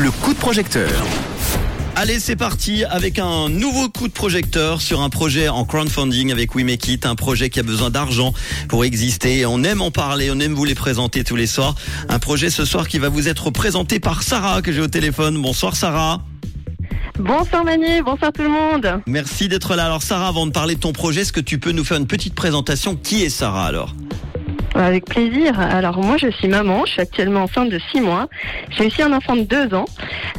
[0.00, 0.90] le coup de projecteur.
[1.94, 6.54] Allez, c'est parti avec un nouveau coup de projecteur sur un projet en crowdfunding avec
[6.54, 8.32] We Make It, un projet qui a besoin d'argent
[8.68, 9.44] pour exister.
[9.44, 11.74] On aime en parler, on aime vous les présenter tous les soirs.
[12.08, 15.40] Un projet ce soir qui va vous être présenté par Sarah que j'ai au téléphone.
[15.42, 16.22] Bonsoir Sarah.
[17.18, 19.02] Bonsoir Manu, bonsoir tout le monde.
[19.06, 19.84] Merci d'être là.
[19.84, 22.06] Alors Sarah, avant de parler de ton projet, est-ce que tu peux nous faire une
[22.06, 22.96] petite présentation?
[22.96, 23.94] Qui est Sarah alors?
[24.84, 25.58] Avec plaisir.
[25.58, 28.28] Alors moi je suis maman, je suis actuellement enceinte de 6 mois.
[28.70, 29.84] J'ai aussi un enfant de 2 ans.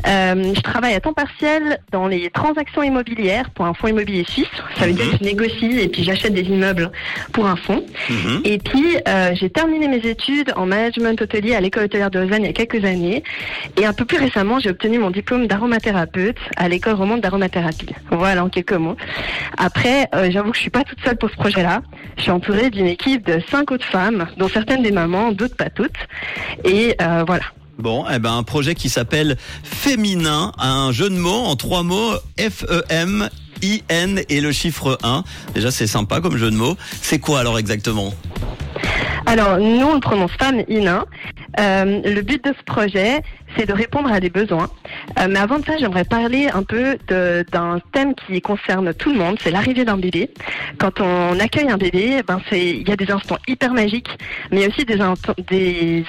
[0.07, 4.48] Euh, je travaille à temps partiel dans les transactions immobilières pour un fonds immobilier suisse.
[4.77, 6.91] Ça veut dire que je négocie et puis j'achète des immeubles
[7.34, 7.85] pour un fonds.
[8.09, 8.41] Mhm.
[8.45, 12.43] Et puis euh, j'ai terminé mes études en management hôtelier à l'école hôtelière de Lausanne
[12.43, 13.23] il y a quelques années.
[13.79, 17.93] Et un peu plus récemment j'ai obtenu mon diplôme d'aromathérapeute à l'école romande d'aromathérapie.
[18.12, 18.95] Voilà en quelques mots.
[19.57, 21.81] Après euh, j'avoue que je suis pas toute seule pour ce projet-là.
[22.17, 25.70] Je suis entourée d'une équipe de 5 autres femmes, dont certaines des mamans, d'autres pas
[25.70, 25.91] toutes.
[26.63, 27.44] Et euh, voilà.
[27.77, 32.13] Bon, eh ben un projet qui s'appelle Féminin, un jeu de mots en trois mots
[32.38, 33.29] F-E-M.
[33.63, 35.23] I-N et le chiffre 1.
[35.54, 36.76] Déjà, c'est sympa comme jeu de mots.
[37.01, 38.12] C'est quoi alors exactement?
[39.26, 41.05] Alors, nous, on le prononce femme INA.
[41.60, 43.21] Euh, le but de ce projet,
[43.55, 44.70] c'est de répondre à des besoins.
[45.20, 49.18] Euh, mais avant de ça, j'aimerais parler un peu d'un thème qui concerne tout le
[49.20, 50.30] monde, c'est l'arrivée d'un bébé.
[50.77, 54.10] Quand on accueille un bébé, ben c'est il y a des instants hyper magiques,
[54.52, 54.99] mais il y a aussi des,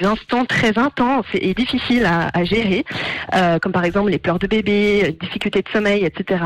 [0.05, 2.83] instants- très intenses et difficiles à, gérer,
[3.33, 6.43] euh, comme par exemple les pleurs de bébé, difficultés de sommeil, etc.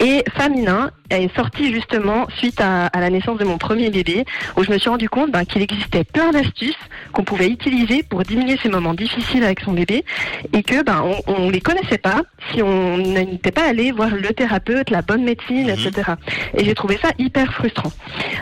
[0.00, 4.24] Et Feminin est sorti justement suite à, à la naissance de mon premier bébé,
[4.56, 6.76] où je me suis rendu compte ben, qu'il existait plein d'astuces
[7.12, 10.04] qu'on pouvait utiliser pour diminuer ces moments difficiles avec son bébé
[10.52, 14.90] et que ben on, les connaissait pas si on n'était pas allé voir le thérapeute,
[14.90, 15.70] la bonne médecine, Mhm.
[15.70, 16.12] etc.
[16.56, 17.92] Et j'ai trouvé ça hyper frustrant.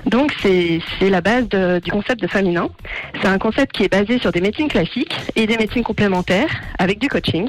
[0.06, 2.68] Donc c'est c'est la base de- du concept de féminin.
[3.20, 6.98] C'est un concept qui est basé sur des médecines classiques et des médecines complémentaires avec
[6.98, 7.48] du coaching.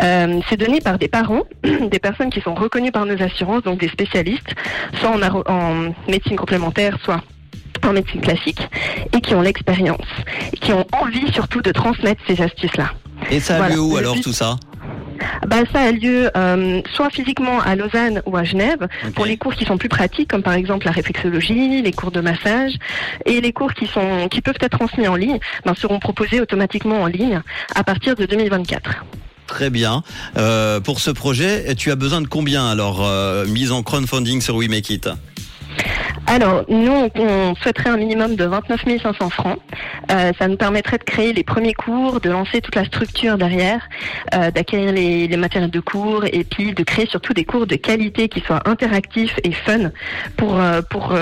[0.00, 3.78] Euh, c'est donné par des parents, des personnes qui sont reconnues par nos assurances, donc
[3.80, 4.54] des spécialistes,
[5.00, 7.20] soit en, en médecine complémentaire, soit
[7.82, 8.66] en médecine classique,
[9.12, 10.06] et qui ont l'expérience,
[10.52, 12.90] et qui ont envie surtout de transmettre ces astuces-là.
[13.30, 13.74] Et ça a Voilà.
[13.74, 14.56] lieu où alors tout ça?
[15.46, 19.54] Bah, ça a lieu euh, soit physiquement à Lausanne ou à Genève pour les cours
[19.54, 22.72] qui sont plus pratiques, comme par exemple la réflexologie, les cours de massage,
[23.24, 27.02] et les cours qui sont qui peuvent être transmis en ligne, ben, seront proposés automatiquement
[27.02, 27.40] en ligne
[27.74, 29.04] à partir de 2024.
[29.46, 30.02] Très bien.
[30.38, 34.56] Euh, pour ce projet, tu as besoin de combien alors euh, mise en crowdfunding sur
[34.56, 35.08] We Make It?
[36.34, 39.58] Alors, nous, on- souhaiterait un minimum de 29 500 francs.
[40.10, 43.88] Euh, ça nous permettrait de créer les premiers cours, de lancer toute la structure derrière,
[44.34, 48.28] euh, d'acquérir les, matériels de cours et puis de créer surtout des cours de qualité
[48.28, 49.92] qui soient interactifs et fun
[50.36, 51.14] pour, euh, pour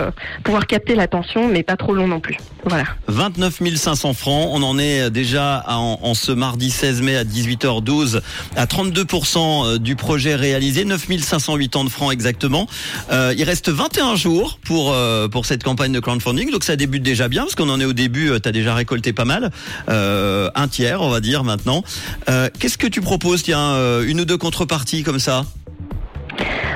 [0.44, 2.38] pouvoir capter l'attention, mais pas trop long non plus.
[2.64, 2.84] Voilà.
[3.08, 4.48] 29 500 francs.
[4.50, 8.22] On en est déjà en, ce mardi 16 mai à 18h12
[8.56, 10.84] à 32% du projet réalisé.
[10.86, 12.66] 9 508 de francs exactement.
[13.10, 16.50] Il reste 21 jours pour euh, pour cette campagne de crowdfunding.
[16.50, 18.30] Donc ça débute déjà bien parce qu'on en est au début.
[18.42, 19.50] Tu as déjà récolté pas mal.
[19.88, 21.82] Euh, un tiers, on va dire maintenant.
[22.30, 25.44] Euh, Qu'est-ce que tu proposes Tiens, euh, une ou deux contreparties comme ça?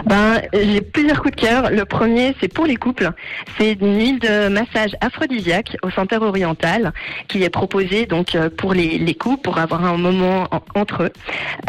[0.04, 1.70] Ben, j'ai plusieurs coups de cœur.
[1.70, 3.10] Le premier, c'est pour les couples.
[3.58, 6.92] C'est une huile de massage aphrodisiaque au Centre oriental
[7.26, 11.04] qui est proposée donc euh, pour les, les couples pour avoir un moment en- entre
[11.04, 11.12] eux.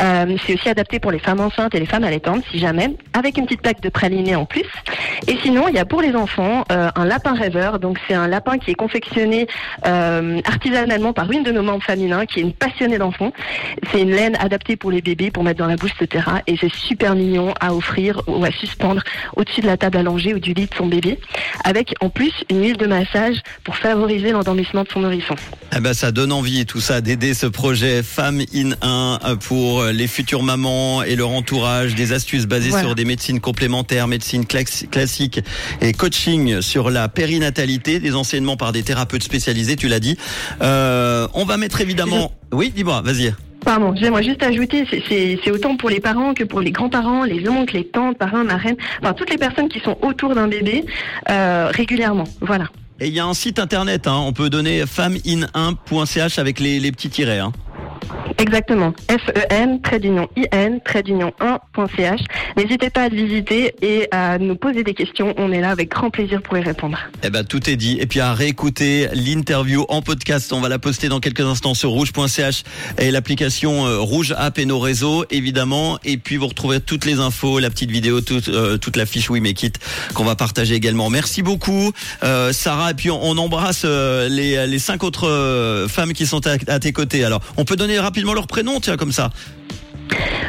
[0.01, 3.37] Euh, c'est aussi adapté pour les femmes enceintes et les femmes allaitantes, si jamais, avec
[3.37, 4.67] une petite plaque de praliné en plus.
[5.25, 7.79] Et sinon, il y a pour les enfants euh, un lapin rêveur.
[7.79, 9.47] Donc, c'est un lapin qui est confectionné
[9.85, 13.31] euh, artisanalement par une de nos membres féminins qui est une passionnée d'enfants.
[13.91, 16.25] C'est une laine adaptée pour les bébés, pour mettre dans la bouche, etc.
[16.45, 19.01] Et c'est super mignon à offrir ou à suspendre
[19.35, 21.19] au-dessus de la table allongée ou du lit de son bébé,
[21.63, 25.35] avec en plus une huile de massage pour favoriser l'endormissement de son nourrisson.
[25.75, 30.07] Eh ben, ça donne envie tout ça d'aider ce projet Femmes in 1 pour les
[30.07, 32.85] futures mamans et leur entourage, des astuces basées Voilà.
[32.85, 35.39] sur des médecines complémentaires, médecine classi- classique
[35.81, 40.17] et coaching sur la périnatalité, des enseignements par des thérapeutes spécialisés, tu l'as dit.
[40.61, 42.33] Euh, on va mettre évidemment...
[42.51, 43.33] Oui, dis-moi, vas-y.
[43.63, 47.75] Pardon, j'aimerais juste ajouter, c'est- autant pour les parents que pour les grands-parents, les oncles,
[47.75, 50.83] les tantes, parrains, marraines, enfin toutes les personnes qui sont autour d'un bébé
[51.29, 52.25] euh, régulièrement.
[52.41, 52.65] Voilà.
[52.99, 56.91] Et il y a un site internet, hein, on peut donner femmein1.ch avec les, les
[56.91, 57.39] petits tirets.
[57.39, 57.53] Hein.
[58.37, 58.93] Exactement.
[59.09, 62.21] FEM, trait d'union IN, trait d'union 1.ch.
[62.55, 65.33] N'hésitez pas à le visiter et à nous poser des questions.
[65.37, 66.97] On est là avec grand plaisir pour y répondre.
[67.23, 67.97] Eh ben tout est dit.
[67.99, 70.51] Et puis à réécouter l'interview en podcast.
[70.53, 72.63] On va la poster dans quelques instants sur rouge.ch
[72.99, 75.99] et l'application euh, Rouge App et nos réseaux évidemment.
[76.03, 79.29] Et puis vous retrouverez toutes les infos, la petite vidéo, toute, euh, toute la fiche
[79.29, 79.79] We Make It
[80.13, 81.09] qu'on va partager également.
[81.09, 81.91] Merci beaucoup
[82.23, 82.91] euh, Sarah.
[82.91, 86.91] Et puis on, embrasse euh, les, les cinq autres femmes qui sont à, à tes
[86.91, 87.23] côtés.
[87.23, 89.29] Alors on peut donner rapidement leur prénom, tiens comme ça.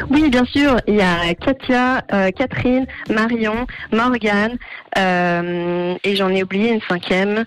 [0.09, 0.77] Oui, bien sûr.
[0.87, 4.57] Il y a Katia, euh, Catherine, Marion, Morgane,
[4.97, 7.43] euh, et j'en ai oublié une cinquième.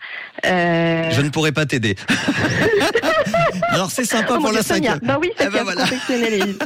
[0.47, 1.11] Euh...
[1.11, 1.97] Je ne pourrais pas t'aider.
[3.71, 4.99] Alors c'est sympa Oh, pour Dieu, la cinquième.
[5.03, 5.85] Bah oui, Eh c'est ben voilà.
[6.11, 6.65] les listes.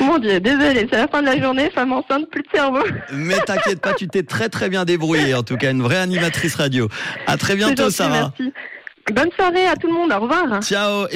[0.00, 2.82] Mon Dieu, désolé, c'est la fin de la journée, femme enceinte, plus de cerveau.
[3.12, 5.34] Mais t'inquiète pas, tu t'es très très bien débrouillée.
[5.34, 6.88] En tout cas, une vraie animatrice radio.
[7.26, 8.32] À très bientôt, gentil, Sarah.
[8.38, 8.52] Merci.
[9.12, 10.60] Bonne soirée à tout le monde, au revoir.
[10.64, 11.06] Ciao.
[11.12, 11.14] Et